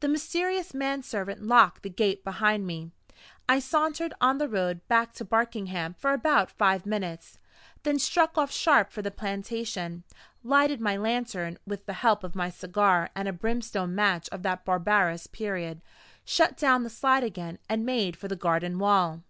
[0.00, 2.92] The mysterious man servant locked the gate behind me.
[3.46, 7.38] I sauntered on the road back to Barkingham for about five minutes,
[7.82, 10.02] then struck off sharp for the plantation,
[10.42, 14.64] lighted my lantern with the help of my cigar and a brimstone match of that
[14.64, 15.82] barbarous period,
[16.24, 19.24] shut down the slide again, and made for the garden wall.